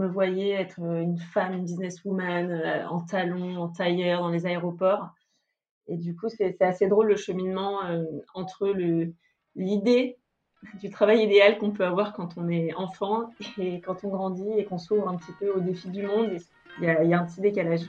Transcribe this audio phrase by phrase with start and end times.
[0.00, 5.08] me voyais être une femme, une businesswoman en talons, en tailleur dans les aéroports.
[5.86, 7.80] Et du coup, c'est assez drôle le cheminement
[8.34, 8.72] entre
[9.56, 10.18] l'idée
[10.80, 14.64] du travail idéal qu'on peut avoir quand on est enfant et quand on grandit et
[14.64, 16.36] qu'on s'ouvre un petit peu aux défis du monde.
[16.80, 17.88] Il y, y, a un petit décalage.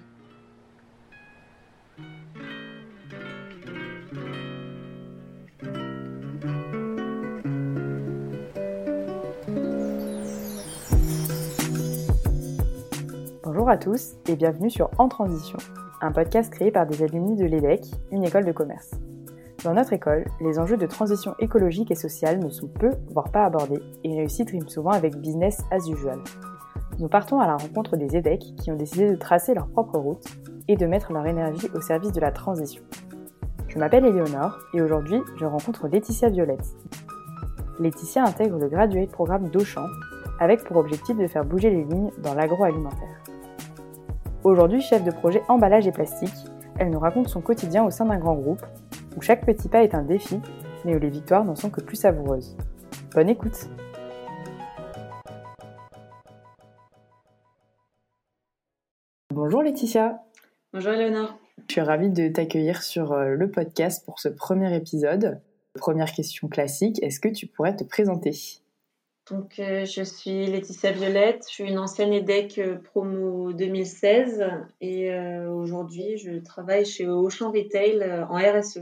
[13.61, 15.59] Bonjour à tous et bienvenue sur En Transition,
[16.01, 18.89] un podcast créé par des alumni de l'EDEC, une école de commerce.
[19.63, 23.45] Dans notre école, les enjeux de transition écologique et sociale ne sont peu, voire pas
[23.45, 26.17] abordés, et réussite rime souvent avec business as usual.
[26.97, 30.25] Nous partons à la rencontre des EDEC qui ont décidé de tracer leur propre route
[30.67, 32.81] et de mettre leur énergie au service de la transition.
[33.67, 36.65] Je m'appelle Éléonore et aujourd'hui je rencontre Laetitia Violette.
[37.79, 39.85] Laetitia intègre le graduate programme d'Auchan
[40.39, 43.20] avec pour objectif de faire bouger les lignes dans l'agroalimentaire.
[44.43, 46.33] Aujourd'hui chef de projet emballage et plastique,
[46.79, 48.65] elle nous raconte son quotidien au sein d'un grand groupe
[49.15, 50.39] où chaque petit pas est un défi,
[50.83, 52.57] mais où les victoires n'en sont que plus savoureuses.
[53.13, 53.69] Bonne écoute
[59.31, 60.23] Bonjour Laetitia
[60.73, 65.39] Bonjour Eleonore Je suis ravie de t'accueillir sur euh, le podcast pour ce premier épisode.
[65.75, 68.33] Première question classique, est-ce que tu pourrais te présenter?
[69.31, 74.43] Donc, euh, je suis Laetitia Violette, je suis une ancienne EDEC euh, promo 2016
[74.81, 75.15] et
[75.47, 78.81] aujourd'hui je travaille chez Auchan Retail en RSE.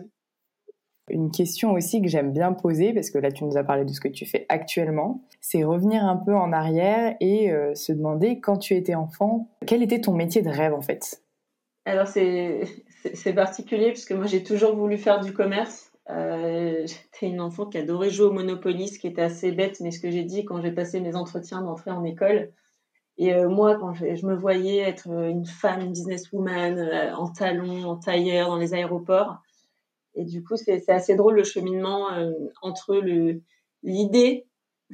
[1.09, 3.91] Une question aussi que j'aime bien poser, parce que là tu nous as parlé de
[3.91, 8.39] ce que tu fais actuellement, c'est revenir un peu en arrière et euh, se demander
[8.39, 11.22] quand tu étais enfant, quel était ton métier de rêve en fait?
[11.86, 15.89] Alors c'est particulier parce que moi j'ai toujours voulu faire du commerce.
[16.10, 19.92] Euh, j'étais une enfant qui adorait jouer au Monopoly, ce qui était assez bête, mais
[19.92, 22.52] ce que j'ai dit quand j'ai passé mes entretiens d'entrée en école.
[23.18, 27.98] Et euh, moi, quand je, me voyais être une femme, une businesswoman, en talons, en
[27.98, 29.42] tailleur dans les aéroports,
[30.16, 32.31] et du coup, c'est assez drôle le cheminement euh,
[32.62, 33.02] entre
[33.84, 34.48] l'idée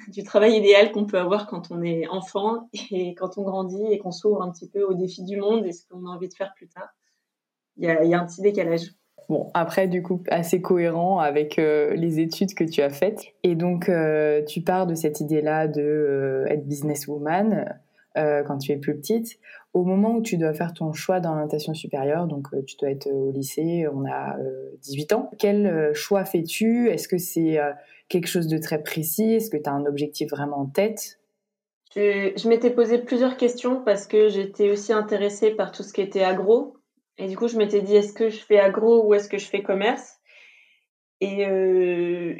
[0.09, 3.97] du travail idéal qu'on peut avoir quand on est enfant et quand on grandit et
[3.97, 6.33] qu'on s'ouvre un petit peu aux défis du monde et ce qu'on a envie de
[6.33, 6.89] faire plus tard.
[7.77, 8.93] Il y a, y a, un petit décalage.
[9.29, 13.23] Bon, après, du coup, assez cohérent avec euh, les études que tu as faites.
[13.43, 17.79] Et donc, euh, tu pars de cette idée-là de être businesswoman
[18.15, 19.37] quand tu es plus petite.
[19.75, 23.07] Au moment où tu dois faire ton choix d'orientation supérieure, donc euh, tu dois être
[23.07, 24.37] au lycée, on a
[24.81, 26.87] 18 euh, ans, quel euh, choix fais-tu?
[26.89, 27.59] Est-ce que c'est
[28.07, 29.33] quelque chose de très précis?
[29.33, 31.19] Est-ce que tu as un objectif vraiment en tête?
[31.93, 36.23] Je, m'étais posé plusieurs questions parce que j'étais aussi intéressée par tout ce qui était
[36.23, 36.77] agro.
[37.17, 39.47] Et du coup, je m'étais dit, est-ce que je fais agro ou est-ce que je
[39.47, 40.17] fais commerce?
[41.21, 41.45] Et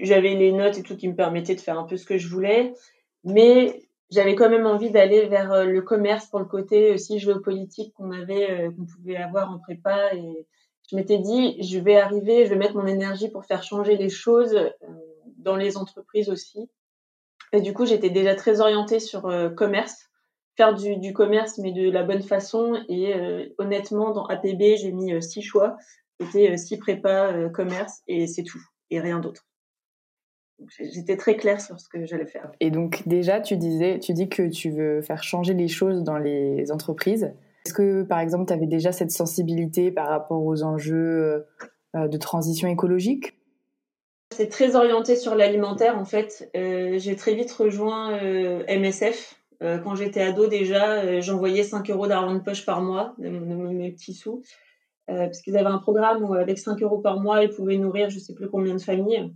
[0.02, 2.28] j'avais les notes et tout qui me permettaient de faire un peu ce que je
[2.28, 2.74] voulais.
[3.24, 7.94] Mais j'avais quand même envie d'aller vers euh, le commerce pour le côté aussi géopolitique
[7.94, 10.14] qu'on avait, euh, qu'on pouvait avoir en prépa.
[10.14, 10.47] Et
[10.90, 14.09] je m'étais dit, je vais arriver, je vais mettre mon énergie pour faire changer les
[14.09, 14.69] choses euh,
[15.38, 16.69] dans les entreprises aussi.
[17.52, 20.09] Et du coup, j'étais déjà très orientée sur commerce,
[20.57, 22.75] faire du, du, commerce, mais de la bonne façon.
[22.89, 23.13] Et
[23.57, 25.77] honnêtement, dans APB, j'ai mis six choix.
[26.19, 29.45] C'était six prépa commerce et c'est tout, et rien d'autre.
[30.79, 32.51] J'étais très claire sur ce que j'allais faire.
[32.61, 36.17] Et donc déjà, tu disais, tu dis que tu veux faire changer les choses dans
[36.17, 37.33] les entreprises.
[37.66, 41.45] Est-ce que, par exemple, tu avais déjà cette sensibilité par rapport aux enjeux
[41.95, 43.39] euh, de transition écologique?
[44.35, 46.49] C'est très orienté sur l'alimentaire, en fait.
[46.55, 48.19] Euh, j'ai très vite rejoint
[49.61, 54.13] euh, quand j'étais ado, déjà, j'envoyais 5 euros d'argent de poche par mois, mes petits
[54.13, 54.41] sous,
[55.07, 58.16] parce qu'ils avaient un programme où, avec 5 euros par mois, ils pouvaient nourrir je
[58.16, 59.31] ne sais plus combien de familles.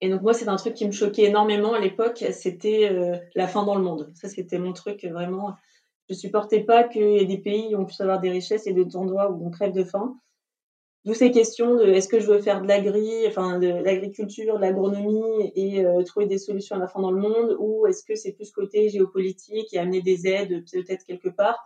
[0.00, 3.46] Et donc moi, c'est un truc qui me choquait énormément à l'époque, c'était euh, la
[3.46, 4.10] faim dans le monde.
[4.14, 5.54] Ça, c'était mon truc vraiment.
[6.08, 8.72] Je supportais pas qu'il y ait des pays où on puisse avoir des richesses et
[8.72, 10.16] d'autres endroits où on crève de faim.
[11.06, 14.60] D'où ces questions de est-ce que je veux faire de l'agri, enfin de l'agriculture, de
[14.60, 18.14] l'agronomie et euh, trouver des solutions à la faim dans le monde, ou est-ce que
[18.14, 21.64] c'est plus côté géopolitique et amener des aides peut-être quelque part?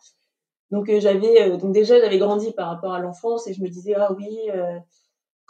[0.70, 3.94] Donc euh, j'avais donc déjà j'avais grandi par rapport à l'enfance et je me disais
[3.96, 4.28] ah oui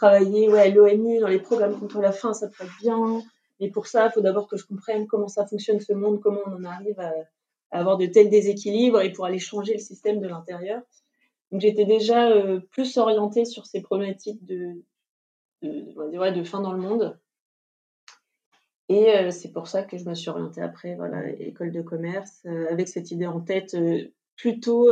[0.01, 3.21] travailler ouais, l'ONU dans les programmes contre la faim, ça peut être bien.
[3.59, 6.39] Mais pour ça, il faut d'abord que je comprenne comment ça fonctionne ce monde, comment
[6.47, 7.13] on en arrive à,
[7.69, 10.81] avoir de tels déséquilibres et pour aller changer le système de l'intérieur.
[11.51, 14.83] Donc j'étais déjà euh, plus orientée sur ces problématiques de,
[15.61, 17.19] de, de faim dans le monde.
[18.87, 22.41] Et euh, c'est pour ça que je me suis orientée après, voilà, école de commerce,
[22.45, 23.75] euh, avec cette idée en tête
[24.35, 24.89] plutôt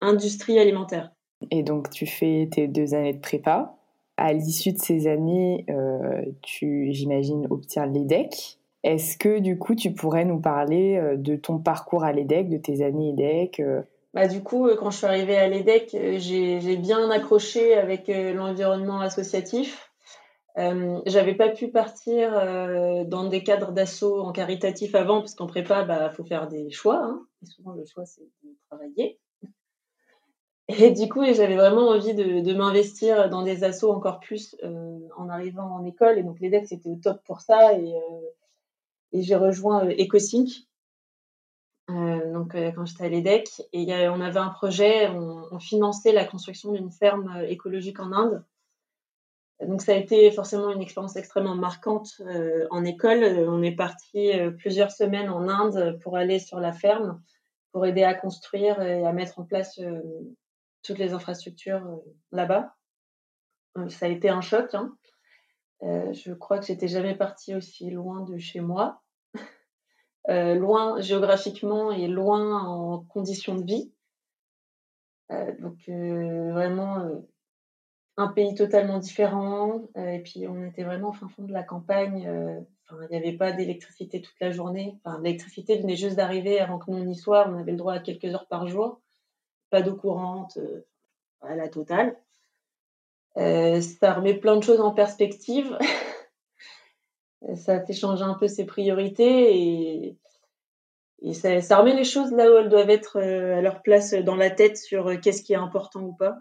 [0.00, 1.12] industrie alimentaire.
[1.50, 3.76] Et donc tu fais tes deux années de prépa
[4.16, 5.66] à l'issue de ces années,
[6.42, 8.58] tu, j'imagine, obtiens l'EDEC.
[8.82, 12.82] Est-ce que du coup, tu pourrais nous parler de ton parcours à l'EDEC, de tes
[12.82, 13.62] années EDEC
[14.14, 19.90] bah, du coup, quand je suis arrivée à l'EDEC, j'ai bien accroché avec l'environnement associatif.
[20.56, 25.48] Euh, j'avais pas pu partir euh, dans des cadres d'assaut en caritatif avant, parce qu'en
[25.48, 27.02] prépa, bah, faut faire des choix.
[27.02, 27.26] Hein.
[27.42, 29.18] Et souvent, le choix, c'est de travailler.
[30.68, 35.28] Et du coup, j'avais vraiment envie de, m'investir dans des assos encore plus euh, en
[35.28, 36.18] arrivant en école.
[36.18, 37.72] Et donc, l'EDEC, c'était au top pour ça.
[37.72, 37.90] Euh,
[39.12, 40.48] et j'ai rejoint EcoSync.
[42.52, 43.62] Donc, quand j'étais à l'EDEC.
[43.72, 48.44] Et on avait un projet, on, finançait la construction d'une ferme écologique en Inde.
[49.60, 53.24] Donc ça a été forcément une expérience extrêmement marquante euh, en école.
[53.48, 57.22] On est parti euh, plusieurs semaines en Inde pour aller sur la ferme,
[57.72, 60.02] pour aider à construire et à mettre en place euh,
[60.82, 62.00] toutes les infrastructures
[62.32, 62.74] là-bas.
[63.88, 64.74] Ça a été un choc.
[64.74, 64.96] Hein.
[65.82, 69.02] je crois que j'étais jamais partie aussi loin de chez moi,
[70.28, 73.92] loin géographiquement et loin en conditions de vie.
[75.60, 77.22] donc vraiment
[78.16, 79.82] un pays totalement différent.
[79.96, 82.26] Euh, et puis, on était vraiment au fin fond de la campagne.
[82.26, 82.60] Euh,
[83.02, 84.98] il n'y avait pas d'électricité toute la journée.
[85.22, 87.48] L'électricité venait juste d'arriver avant que nous y soit.
[87.48, 89.00] On avait le droit à quelques heures par jour.
[89.70, 90.86] Pas d'eau courante, euh,
[91.40, 92.16] à la totale.
[93.36, 95.76] ça remet plein de choses en perspective.
[97.56, 100.16] ça fait changer un peu ses priorités
[101.22, 104.50] et, ça, remet les choses là où elles doivent être à leur place dans la
[104.50, 106.38] tête sur qu'est-ce qui est important ou pas.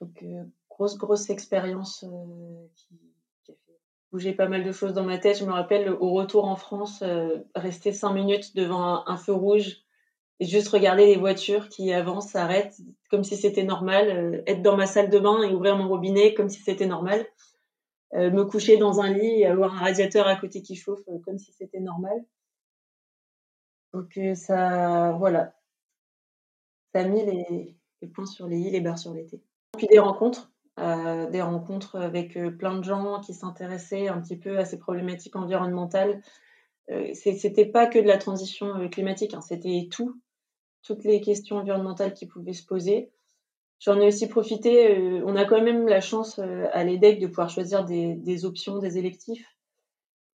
[0.00, 2.94] Donc, euh, grosse, grosse expérience euh, qui,
[3.50, 3.78] a fait
[4.12, 5.38] bouger pas mal de choses dans ma tête.
[5.38, 9.82] Je me rappelle, au retour en France, euh, rester cinq minutes devant un, feu rouge
[10.40, 12.80] et juste regarder les voitures qui avancent, s'arrêtent,
[13.10, 14.42] comme si c'était normal.
[14.46, 17.26] être dans ma salle de bain et ouvrir mon robinet comme si c'était normal.
[18.12, 21.52] Me coucher dans un lit et avoir un radiateur à côté qui chauffe comme si
[21.52, 22.24] c'était normal.
[23.92, 25.54] Donc ça, voilà,
[26.92, 29.40] ça a mis les, les points sur les i, les barres sur les t
[29.76, 34.36] puis des rencontres, euh, des rencontres avec euh, plein de gens qui s'intéressaient un petit
[34.36, 36.22] peu à ces problématiques environnementales.
[36.90, 40.20] Euh, c'était pas que de la transition euh, climatique, hein, c'était tout,
[40.82, 43.10] toutes les questions environnementales qui pouvaient se poser.
[43.80, 45.22] J'en ai aussi profité.
[45.24, 49.44] on a quand même la chance à l'EDEC de pouvoir choisir des, options, des électifs.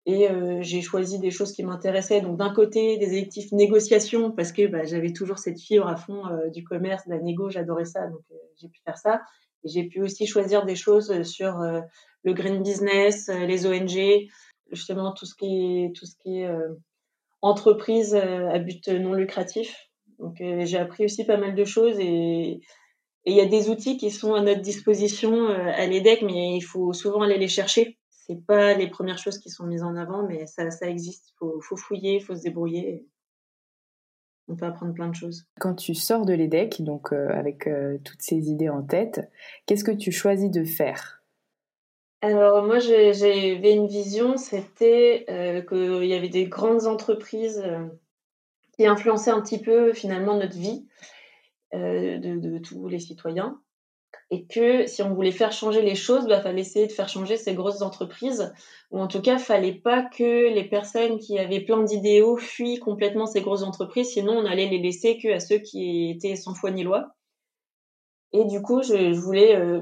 [0.07, 0.27] Et
[0.61, 2.21] j'ai choisi des choses qui m'intéressaient.
[2.21, 6.23] Donc d'un côté, des électifs négociation, parce que bah, j'avais toujours cette fibre à fond
[6.51, 8.21] du commerce, de la négo, j'adorais ça, donc
[8.59, 9.21] j'ai pu faire ça.
[9.63, 11.59] Et j'ai pu aussi choisir des choses sur
[12.23, 14.27] le green business, les ONG,
[14.71, 16.49] justement tout ce qui est, tout ce qui est
[17.41, 19.75] entreprise à but non lucratif.
[20.17, 22.59] Donc j'ai appris aussi pas mal de choses et
[23.25, 26.93] il y a des outils qui sont à notre disposition à l'EDEC, mais il faut
[26.93, 30.47] souvent aller les chercher c'est pas les premières choses qui sont mises en avant, mais
[30.47, 31.29] ça, ça existe.
[31.29, 33.05] Il faut, faut, fouiller, il faut se débrouiller.
[34.47, 35.45] On peut apprendre plein de choses.
[35.59, 39.29] Quand tu sors de l'EDEC, donc euh, avec euh, toutes ces idées en tête,
[39.65, 41.23] qu'est-ce que tu choisis de faire?
[42.21, 47.63] Alors moi, j'avais une vision, c'était euh, qu'il y avait des grandes entreprises
[48.75, 50.87] qui influençaient un petit peu finalement notre vie
[51.75, 53.59] de, de tous les citoyens.
[54.31, 57.09] Et que si on voulait faire changer les choses, il bah, fallait essayer de faire
[57.09, 58.51] changer ces grosses entreprises,
[58.91, 63.27] ou en tout cas, fallait pas que les personnes qui avaient plein d'idéaux fuient complètement
[63.27, 66.71] ces grosses entreprises, sinon on allait les laisser que à ceux qui étaient sans foi
[66.71, 67.09] ni loi.
[68.33, 69.81] Et du coup, je, voulais euh,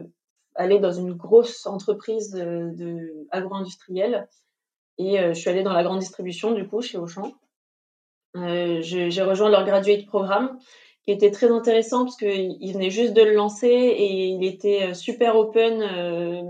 [0.56, 4.28] aller dans une grosse entreprise de, agro-industrielle,
[4.98, 7.32] et euh, je suis allée dans la grande distribution, du coup, chez Auchan.
[8.36, 10.58] Euh, j'ai rejoint leur graduate programme
[11.06, 14.94] qui était très intéressant parce qu'il venait juste de le lancer et il était euh,
[14.94, 16.42] super open euh,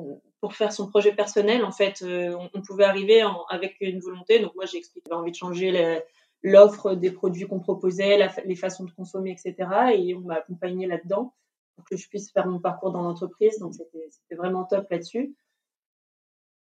[0.42, 1.64] pour faire son projet personnel.
[1.64, 4.40] En fait, euh, on, pouvait arriver avec une volonté.
[4.40, 6.02] Donc moi, j'ai expliqué j'avais envie de changer
[6.44, 9.70] l'offre des produits qu'on proposait, les façons de consommer, etc.
[9.96, 11.34] Et on m'a accompagné là-dedans
[11.76, 13.58] pour que je puisse faire mon parcours dans l'entreprise.
[13.60, 15.34] Donc c'était vraiment top là-dessus.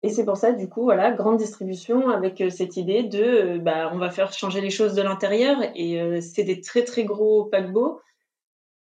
[0.04, 3.58] Et c'est pour ça, du coup, voilà, grande distribution avec euh, cette idée de, euh,
[3.58, 5.58] bah, on va faire changer les choses de l'intérieur.
[5.76, 8.00] Et euh, c'est des très très gros paquebots.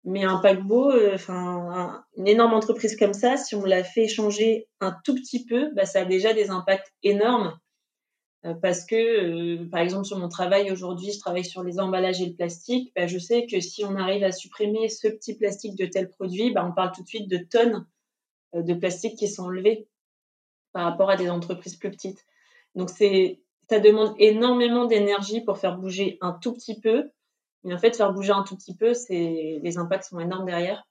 [0.05, 4.95] Mais un paquebot, enfin, une énorme entreprise comme ça, si on la fait changer un
[5.05, 7.59] tout petit peu, bah, ça a déjà des impacts énormes.
[8.63, 12.35] parce que, par exemple, sur mon travail aujourd'hui, je travaille sur les emballages et le
[12.35, 12.93] plastique.
[12.97, 16.53] Bah, je sais que si on arrive à supprimer ce petit plastique de tel produit,
[16.53, 17.85] bah, on parle tout de suite de tonnes
[18.55, 19.89] de plastique qui sont enlevées
[20.79, 22.25] par rapport à des entreprises plus petites.
[22.77, 27.11] Donc ça demande énormément d'énergie pour faire bouger un tout petit peu.
[27.65, 30.87] Mais en fait, faire bouger un tout petit peu, c'est les impacts sont énormes derrière.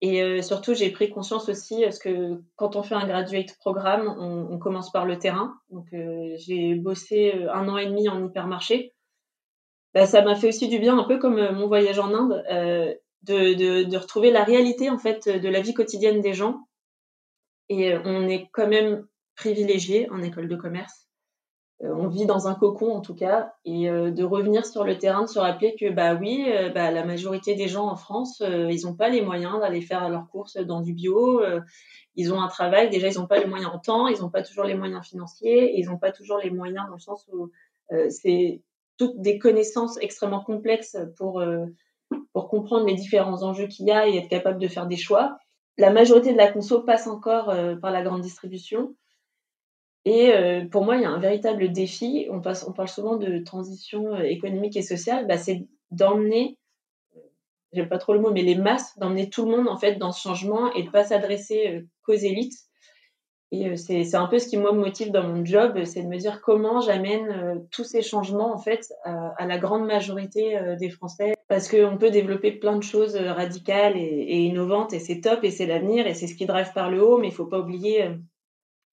[0.00, 4.58] Et surtout, j'ai pris conscience aussi, parce que quand on fait un graduate programme, on,
[4.58, 5.52] commence par le terrain.
[5.68, 8.94] Donc, j'ai bossé un an et demi en hypermarché.
[9.92, 12.42] Bah, ça m'a fait aussi du bien, un peu comme mon voyage en Inde,
[13.24, 16.66] de, de, de, retrouver la réalité en fait de la vie quotidienne des gens.
[17.68, 21.06] Et on est quand même privilégié en école de commerce
[21.82, 24.96] euh, on vit dans un cocon en tout cas, et euh, de revenir sur le
[24.96, 28.42] terrain, de se rappeler que bah oui, euh, bah, la majorité des gens en France,
[28.42, 31.42] ils n'ont pas les moyens d'aller faire leurs courses dans du bio.
[32.14, 34.42] ils ont un travail, déjà ils n'ont pas les moyens en temps, ils n'ont pas
[34.42, 37.50] toujours les moyens financiers, ils n'ont pas toujours les moyens dans le sens où
[38.08, 38.62] c'est
[38.98, 41.44] toutes des connaissances extrêmement complexes pour
[42.32, 45.38] pour comprendre les différents enjeux qu'il y a et être capable de faire des choix.
[45.78, 48.94] La majorité de la conso passe encore par la grande distribution.
[50.06, 52.28] Et euh, pour moi, il y a un véritable défi.
[52.30, 55.26] On, parle souvent de transition euh, économique et sociale.
[55.26, 56.58] Bah, c'est d'emmener,
[57.72, 60.12] j'aime pas trop le mot, mais les masses, d'emmener tout le monde en fait dans
[60.12, 62.54] ce changement et de pas s'adresser euh, qu'aux élites.
[63.52, 66.16] Et c'est un peu ce qui moi me motive dans mon job, c'est de me
[66.16, 71.68] dire comment j'amène tous ces changements en fait à, la grande majorité des Français, parce
[71.68, 76.08] qu'on peut développer plein de choses radicales et, innovantes et c'est top et c'est l'avenir
[76.08, 78.10] et c'est ce qui drive par le haut, mais il faut pas oublier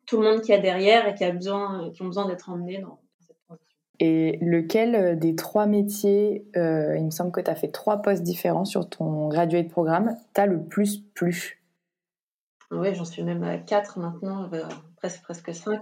[0.06, 2.80] tout le monde qui a derrière et qui, a besoin, qui ont besoin d'être emmenés
[2.80, 3.78] dans, cette transition.
[4.00, 8.02] Et lequel euh, des trois métiers, euh, il me semble que tu as fait trois
[8.02, 11.62] postes différents sur ton graduate programme, t'as le plus plu?
[12.75, 14.63] Oui, j'en suis même à quatre maintenant, euh,
[14.98, 15.82] presque, presque cinq.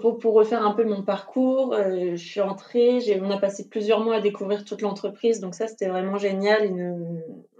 [0.00, 4.16] Pour, pour, refaire un peu mon parcours, je suis entrée, on a passé plusieurs mois
[4.16, 6.68] à découvrir toute l'entreprise, donc ça c'était vraiment génial.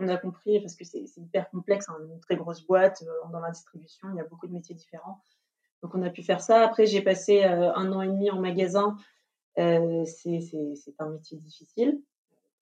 [0.00, 3.50] on a compris, parce que c'est hyper complexe, hein, une très grosse boîte dans la
[3.50, 5.22] distribution, il y a beaucoup de métiers différents.
[5.84, 6.64] Donc on a pu faire ça.
[6.64, 8.96] Après j'ai passé un an et demi en magasin,
[9.54, 12.00] c'est un métier difficile.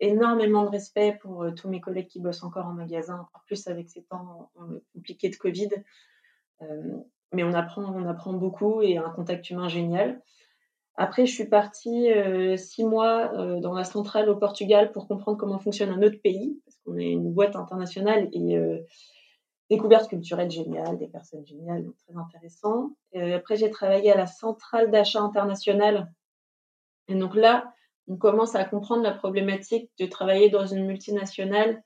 [0.00, 3.88] Énormément de respect pour tous mes collègues qui bossent encore en magasin, en plus avec
[3.88, 4.50] ces temps
[4.92, 5.70] compliqués de Covid
[7.32, 10.20] mais on apprend, on apprend beaucoup et un contact humain génial.
[10.96, 15.38] Après, je suis partie euh, six mois euh, dans la centrale au Portugal pour comprendre
[15.38, 18.78] comment fonctionne un autre pays, parce qu'on est une boîte internationale et euh,
[19.70, 22.96] découverte culturelle géniale, des personnes géniales, donc très intéressant.
[23.14, 26.10] après, j'ai travaillé à la centrale d'achat international.
[27.06, 27.72] Et donc là,
[28.08, 31.82] on commence à comprendre la problématique de travailler dans une multinationale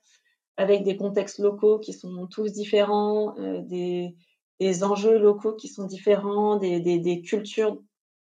[0.57, 4.15] avec des contextes locaux qui sont tous différents, des,
[4.59, 7.77] des enjeux locaux qui sont différents, des, cultures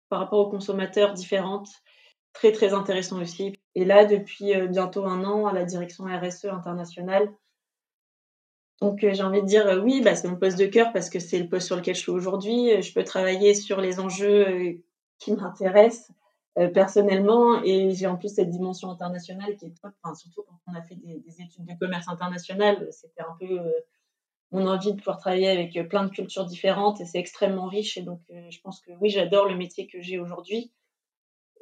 [0.09, 1.69] par rapport aux consommateurs différentes.
[2.33, 3.53] Très, très intéressant aussi.
[3.75, 7.33] Et là, depuis euh, bientôt un an, à la direction RSE internationale.
[8.81, 11.09] Donc, euh, j'ai envie de dire, euh, oui, bah, c'est mon poste de cœur parce
[11.09, 12.81] que c'est le poste sur lequel je suis aujourd'hui.
[12.81, 14.79] Je peux travailler sur les enjeux
[15.17, 16.11] qui m'intéressent
[16.73, 19.91] personnellement et j'ai en plus cette dimension internationale qui est top.
[20.15, 23.59] Surtout quand on a fait des, des études de commerce international, c'était un peu
[24.51, 27.97] mon envie de pouvoir travailler avec euh, plein de cultures différentes et c'est extrêmement riche.
[27.97, 30.71] Et donc, euh, je pense que oui, j'adore le métier que j'ai aujourd'hui.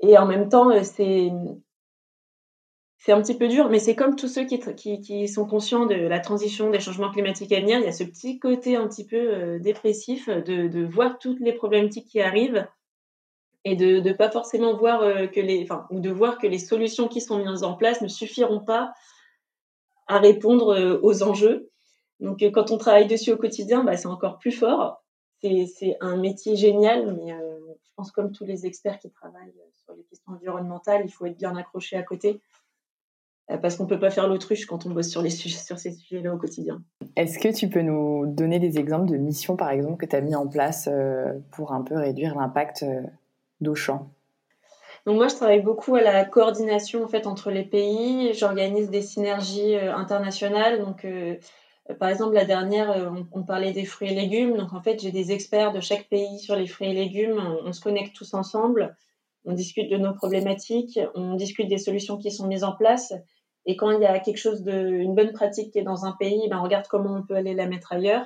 [0.02, 1.32] Et en même temps, euh, c'est
[3.00, 5.86] c'est un petit peu dur, mais c'est comme tous ceux qui, qui, qui, sont conscients
[5.86, 7.78] de la transition des changements climatiques à venir.
[7.78, 11.54] Il y a ce petit côté un petit peu dépressif de, de, voir toutes les
[11.54, 12.68] problématiques qui arrivent
[13.64, 17.08] et de ne pas forcément voir que les, enfin, ou de voir que les solutions
[17.08, 18.94] qui sont mises en place ne suffiront pas
[20.08, 21.70] à répondre aux enjeux.
[22.20, 25.04] Donc, euh, quand on travaille dessus au quotidien, bah, c'est encore plus fort.
[25.42, 29.54] C'est un métier génial, mais euh, je pense comme tous les experts qui travaillent
[29.86, 32.42] sur les questions environnementales, il faut être bien accroché à côté
[33.52, 35.78] euh, parce qu'on ne peut pas faire l'autruche quand on bosse sur, les sujets, sur
[35.78, 36.82] ces sujets-là au quotidien.
[37.16, 40.22] Est-ce que tu peux nous donner des exemples de missions, par exemple, que tu as
[40.22, 40.90] mis en place
[41.52, 42.84] pour un peu réduire l'impact
[43.62, 44.10] d'Auchan
[45.06, 48.34] donc moi, je travaille beaucoup à la coordination en fait entre les pays.
[48.34, 50.84] J'organise des synergies internationales.
[50.84, 51.06] Donc
[51.90, 54.58] euh, par exemple, la dernière, euh, on, parlait des fruits et légumes.
[54.58, 57.40] Donc, en fait, j'ai des experts de chaque pays sur les fruits et légumes.
[57.66, 58.96] On, se connecte tous ensemble.
[59.46, 61.00] On discute de nos problématiques.
[61.16, 63.14] On discute des solutions qui sont mises en place.
[63.66, 66.14] Et quand il y a quelque chose de, une bonne pratique qui est dans un
[66.14, 68.26] pays, ben, on regarde comment on peut aller la mettre ailleurs.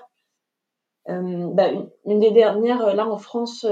[1.09, 3.65] Euh, ben, une, des dernières, là en France,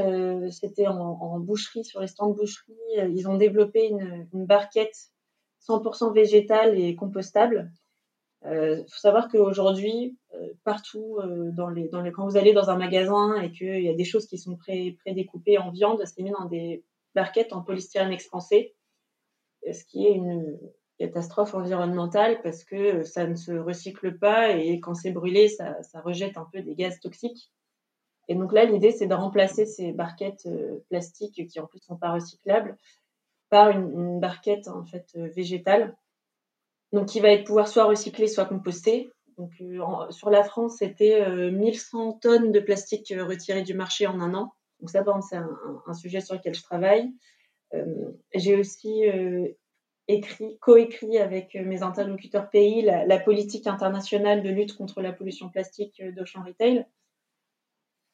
[0.52, 2.74] c'était en, boucherie, sur les stands de boucherie.
[3.10, 5.12] ils ont développé une, barquette
[5.68, 7.72] 100% végétale et compostable
[8.44, 12.78] il euh, faut savoir qu'aujourd'hui, euh, partout, euh, dans les, quand vous allez dans un
[12.78, 16.32] magasin et qu'il y a des choses qui sont pré, découpées en viande, c'est mis
[16.32, 18.76] dans des barquettes en polystyrène expansé,
[19.70, 20.58] ce qui est une
[21.00, 26.02] catastrophe environnementale parce que ça ne se recycle pas et quand c'est brûlé, ça, ça,
[26.02, 27.52] rejette un peu des gaz toxiques.
[28.28, 30.48] Et donc là, l'idée, c'est de remplacer ces barquettes
[30.90, 32.78] plastiques qui en plus sont pas recyclables
[33.50, 35.96] par une, barquette en fait végétale
[36.92, 39.10] donc qui va être pouvoir soit recyclé, soit composté.
[39.38, 39.52] Donc,
[40.10, 44.54] sur la France, c'était 1100 tonnes de plastique retirées du marché en un an.
[44.80, 47.12] Donc ça, c'est un, sujet sur lequel je travaille.
[48.34, 49.04] J'ai aussi
[50.10, 56.04] écrit, coécrit avec mes interlocuteurs pays la, politique internationale de lutte contre la pollution plastique
[56.16, 56.86] d'Auchan Retail.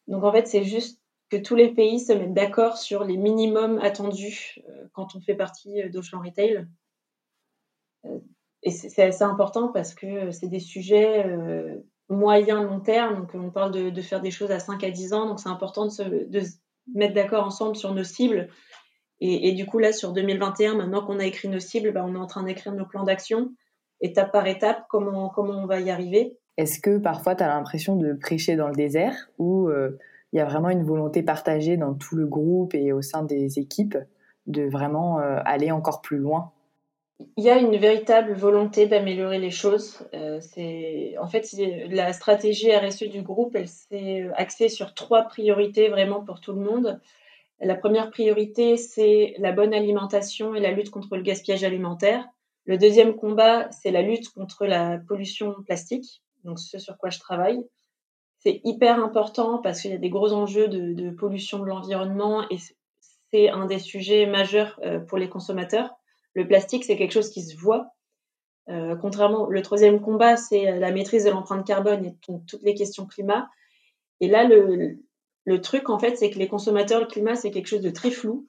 [0.07, 3.79] Donc en fait, c'est juste que tous les pays se mettent d'accord sur les minimums
[3.79, 6.67] attendus euh, quand on fait partie euh, d'Auchan Retail.
[8.05, 8.19] Euh,
[8.61, 11.23] et c'est assez important parce que c'est des sujets
[12.09, 13.17] moyen long terme.
[13.17, 15.27] Donc on parle de, faire des choses à 5 à 10 ans.
[15.27, 16.57] Donc c'est important de se,
[16.95, 18.49] mettre d'accord ensemble sur nos cibles.
[19.21, 22.19] Et, du coup, là, sur 2021, maintenant qu'on a écrit nos cibles, bah, on est
[22.19, 23.51] en train d'écrire nos plans d'action,
[24.01, 26.37] étape par étape, comment, comment on va y arriver.
[26.57, 29.69] Est-ce que parfois tu as l'impression de prêcher dans le désert ou
[30.35, 33.57] il y a vraiment une volonté partagée dans tout le groupe et au sein des
[33.57, 33.97] équipes
[34.47, 36.51] de vraiment euh, aller encore plus loin?
[37.37, 40.05] Il y a une véritable volonté d'améliorer les choses.
[40.13, 40.41] Euh,
[41.21, 41.47] en fait
[41.89, 46.59] la stratégie RSE du groupe, elle s'est axée sur trois priorités vraiment pour tout le
[46.59, 46.99] monde.
[47.61, 52.25] La première priorité, c'est la bonne alimentation et la lutte contre le gaspillage alimentaire.
[52.65, 57.19] Le deuxième combat, c'est la lutte contre la pollution plastique, donc ce sur quoi je
[57.19, 57.63] travaille
[58.45, 62.57] c'est hyper important parce qu'il y a des gros enjeux de, pollution de l'environnement et
[63.31, 65.89] c'est un des sujets majeurs euh, pour les consommateurs.
[66.35, 67.87] Le plastique, c'est quelque chose qui se voit.
[68.69, 73.07] Euh, contrairement, le troisième combat, c'est la maîtrise de l'empreinte carbone et toutes les questions
[73.07, 73.49] climat.
[74.19, 74.99] Et là, le,
[75.45, 78.11] le truc, en fait, c'est que les consommateurs, le climat, c'est quelque chose de très
[78.11, 78.47] flou.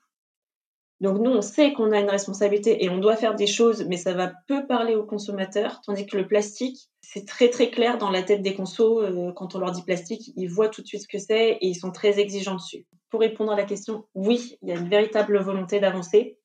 [1.00, 3.98] Donc nous, on sait qu'on a une responsabilité et on doit faire des choses, mais
[3.98, 8.08] ça va peu parler aux consommateurs, tandis que le plastique, c'est très très clair dans
[8.08, 9.02] la tête des consos.
[9.02, 11.66] Euh, quand on leur dit plastique, ils voient tout de suite ce que c'est et
[11.66, 12.86] ils sont très exigeants dessus.
[13.10, 16.38] Pour répondre à la question, oui, il y a une véritable volonté d'avancer.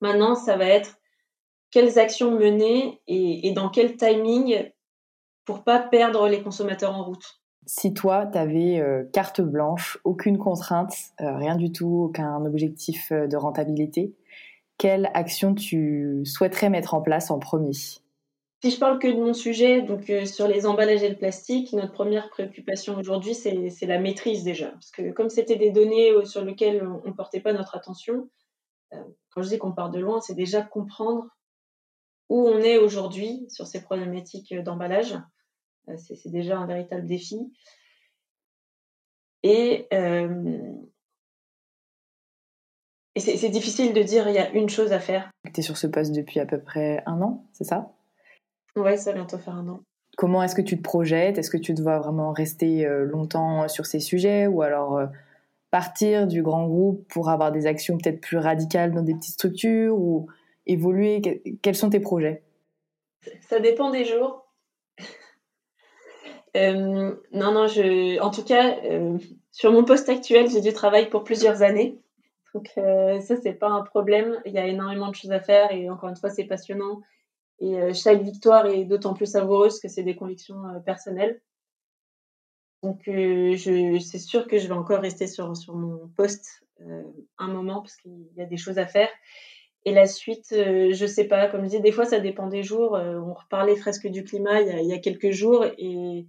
[0.00, 0.98] Maintenant, ça va être
[1.70, 4.68] quelles actions mener et, et dans quel timing
[5.44, 7.39] pour pas perdre les consommateurs en route
[7.70, 13.12] si toi, tu avais euh, carte blanche, aucune contrainte, euh, rien du tout, aucun objectif
[13.12, 14.12] euh, de rentabilité,
[14.76, 17.72] quelle action tu souhaiterais mettre en place en premier?
[17.72, 21.92] Si je parle que de mon sujet, donc sur les emballages et le plastique, notre
[21.92, 24.70] première préoccupation aujourd'hui, c'est la maîtrise déjà.
[24.70, 28.28] Parce que comme c'était des données sur lesquelles on ne portait pas notre attention,
[28.90, 31.24] quand je dis qu'on part de loin, c'est déjà comprendre
[32.28, 35.16] où on est aujourd'hui sur ces problématiques d'emballage
[35.96, 37.52] c'est déjà un véritable défi.
[39.42, 40.74] Et, euh,
[43.14, 45.30] et c'est difficile de dire il y a une chose à faire.
[45.52, 47.92] Tu es sur ce poste depuis à peu près un an, c'est ça?
[48.76, 49.80] Ouais, ça va bientôt faire un an.
[50.16, 51.38] Comment est-ce que tu te projettes?
[51.38, 54.46] Est-ce que tu dois vraiment rester euh, longtemps sur ces sujets?
[54.46, 55.00] Ou alors
[55.70, 59.96] partir du grand groupe pour avoir des actions peut-être plus radicales dans des petites structures?
[59.96, 60.28] Ou
[60.66, 61.42] évoluer?
[61.62, 62.42] Quels sont tes projets?
[63.40, 64.46] Ça dépend des jours.
[66.56, 69.18] Euh, non, non, je, en tout cas, euh,
[69.52, 71.98] sur mon poste actuel, j'ai du travail pour plusieurs années.
[72.54, 74.40] Donc euh, ça, c'est pas un problème.
[74.44, 77.00] Il y a énormément de choses à faire et encore une fois, c'est passionnant.
[77.60, 81.40] Et euh, chaque victoire est d'autant plus savoureuse que c'est des convictions personnelles.
[82.82, 86.64] Donc je, c'est sûr que je vais encore rester sur, sur mon poste
[87.36, 89.10] un moment parce qu'il y a des choses à faire.
[89.84, 91.48] Et la suite, je sais pas.
[91.48, 92.92] Comme je dis, des fois, ça dépend des jours.
[92.92, 96.26] on reparlait fresque du climat il y a, il y a quelques jours et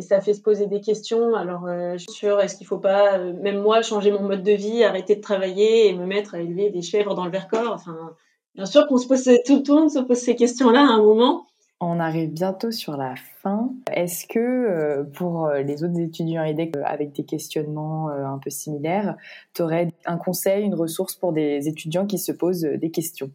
[0.00, 1.34] et ça fait se poser des questions.
[1.34, 4.52] Alors, euh, sûre, est-ce qu'il ne faut pas, euh, même moi, changer mon mode de
[4.52, 7.70] vie, arrêter de travailler et me mettre à élever des chèvres dans le Vercors?
[7.74, 8.14] Enfin,
[8.54, 11.46] bien sûr qu'on se pose, tout le monde se pose ces questions-là à un moment.
[11.80, 13.72] On arrive bientôt sur la fin.
[13.92, 19.16] Est-ce que euh, pour les autres étudiants EDEC avec des questionnements un peu similaires,
[19.54, 23.30] tu aurais un conseil, une ressource pour des étudiants qui se posent des questions?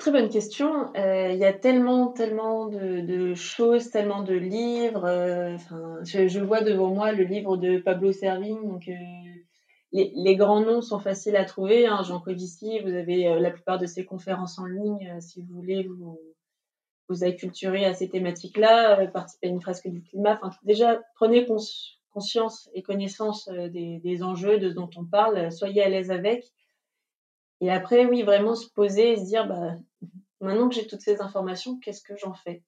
[0.00, 0.90] Très bonne question.
[0.96, 5.04] Euh, il y a tellement, tellement de, choses, tellement de livres.
[5.04, 5.58] Euh,
[6.04, 8.66] je, vois devant moi le livre de Pablo Servigne.
[8.66, 8.94] Donc, euh,
[9.92, 11.86] les, grands noms sont faciles à trouver.
[11.86, 12.02] Hein.
[12.02, 15.20] Jean Covici, vous avez la plupart de ses conférences en ligne.
[15.20, 16.18] si vous voulez vous,
[17.10, 20.40] vous acculturer à ces thématiques-là, participer à une fresque du climat.
[20.42, 21.46] Enfin, déjà, prenez
[22.14, 25.52] conscience et connaissance des, des enjeux de dont on parle.
[25.52, 26.50] Soyez à l'aise avec.
[27.60, 29.74] Et après, oui, vraiment se poser et se dire, bah,
[30.40, 32.62] maintenant que j'ai toutes ces informations, qu'est-ce que j'en fais?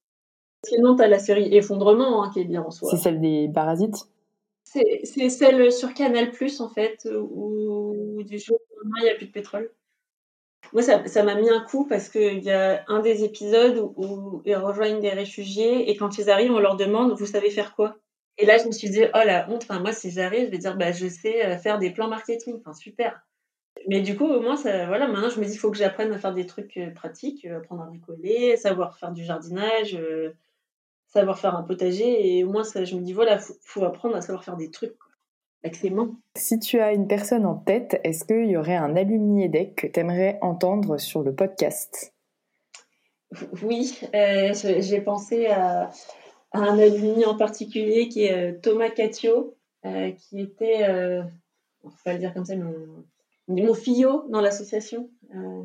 [0.65, 2.91] Sinon, tu as la série Effondrement hein, qui est bien en soi.
[2.91, 4.07] C'est celle des parasites?
[4.65, 9.27] C'est celle sur Canal, en fait, où du jour au lendemain, il n'y a plus
[9.27, 9.71] de pétrole.
[10.73, 14.57] Moi, ça m'a mis un coup parce qu'il y a un des épisodes où, ils
[14.57, 17.97] rejoignent des réfugiés et quand ils arrivent, on leur demande Vous savez faire quoi?
[18.39, 20.59] Et là, je me suis dit Oh la honte, enfin, moi, si j'arrive, je vais
[20.59, 22.57] dire bah, Je sais euh, faire des plans marketing.
[22.61, 23.21] Enfin, super
[23.89, 26.13] Mais du coup, au moins, ça, voilà, maintenant, je me dis, il faut que j'apprenne
[26.13, 30.35] à faire des trucs euh, pratiques, euh, apprendre à bricoler, savoir faire du jardinage, euh,
[31.09, 32.39] savoir faire un potager.
[32.39, 34.71] Et au moins, ça, je me dis, voilà, faut, faut apprendre à savoir faire des
[34.71, 34.95] trucs
[35.65, 36.15] avec ses mains.
[36.37, 39.87] Si tu as une personne en tête, est-ce qu'il y aurait un alumni EDEC que
[39.87, 42.15] tu aimerais entendre sur le podcast?
[43.63, 45.91] Oui, j'ai pensé à,
[46.53, 50.87] un alumni en particulier qui est Thomas Catio, qui était,
[51.83, 52.65] on va le dire comme ça, mais
[53.49, 55.65] mon fillot dans l'association euh,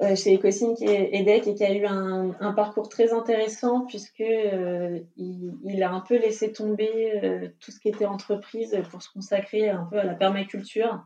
[0.00, 4.20] euh, chez Ecosim qui est EDEC et qui a eu un, parcours très intéressant puisque
[4.20, 9.68] euh, il, a un peu laissé tomber tout ce qui était entreprise pour se consacrer
[9.68, 11.04] un peu à la permaculture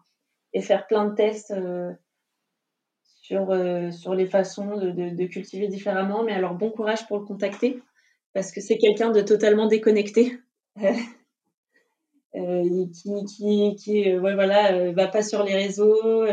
[0.53, 1.55] et faire plein de tests
[3.23, 6.25] sur, les façons de, cultiver différemment.
[6.25, 7.81] Mais alors bon courage pour le contacter
[8.35, 10.39] parce que c'est quelqu'un de totalement déconnecté.
[12.35, 16.25] Euh, qui, qui, qui euh, voilà, euh, va pas sur les réseaux,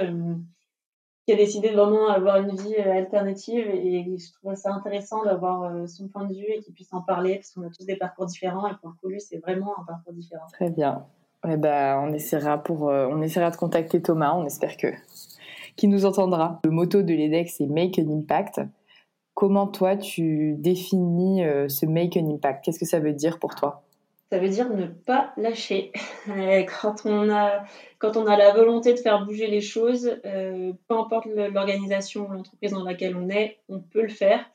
[1.26, 3.68] qui a décidé de vraiment avoir une vie alternative.
[3.68, 7.36] Et je trouve ça intéressant d'avoir son point de vue et qu'il puisse en parler,
[7.36, 8.68] parce qu'on a tous des parcours différents.
[8.68, 10.46] Et pour le lui, c'est vraiment un parcours différent.
[10.54, 11.06] Très bien.
[11.46, 14.34] Ouais, bah, on, essaiera pour, on essaiera de contacter Thomas.
[14.36, 14.88] On espère que
[15.76, 16.60] qu'il nous entendra.
[16.66, 18.62] Le motto de l'EDEC, c'est Make an Impact.
[19.34, 22.66] Comment toi, tu définis ce Make an Impact?
[22.66, 23.84] Qu'est-ce que ça veut dire pour toi?
[24.32, 25.92] Ça veut dire ne pas lâcher.
[26.82, 27.64] quand, on a,
[27.98, 32.32] quand on a la volonté de faire bouger les choses, euh, peu importe l'organisation ou
[32.32, 34.46] l'entreprise dans laquelle on est, on peut le faire.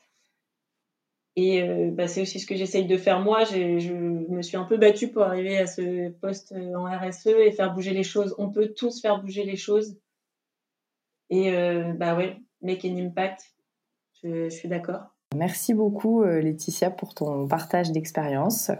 [1.35, 3.43] Et euh, bah, c'est aussi ce que j'essaye de faire moi.
[3.43, 7.73] Je me suis un peu battue pour arriver à ce poste en RSE et faire
[7.73, 8.33] bouger les choses.
[8.37, 9.97] On peut tous faire bouger les choses.
[11.29, 13.41] Et euh, bah ouais, make an impact.
[14.23, 15.01] Je suis d'accord.
[15.35, 18.71] Merci beaucoup Laetitia pour ton partage d'expérience.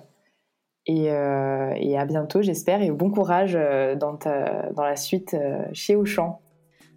[0.89, 5.95] Euh, et, à bientôt, j'espère, et bon courage euh, dans, dans la suite euh, chez
[5.95, 6.41] Auchan.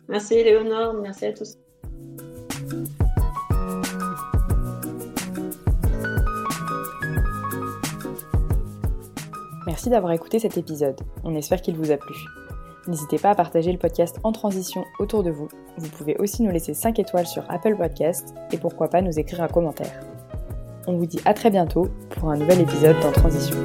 [0.09, 1.59] Merci Léonore, merci à tous.
[9.67, 10.99] Merci d'avoir écouté cet épisode.
[11.25, 12.15] On espère qu'il vous a plu.
[12.87, 15.49] N'hésitez pas à partager le podcast en transition autour de vous.
[15.77, 19.43] Vous pouvez aussi nous laisser 5 étoiles sur Apple Podcast et pourquoi pas nous écrire
[19.43, 20.01] un commentaire.
[20.89, 23.59] On vous dit à très bientôt pour un nouvel épisode d'En Transition.